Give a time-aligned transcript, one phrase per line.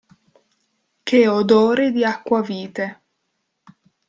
[1.03, 3.01] Che odore di acquavite!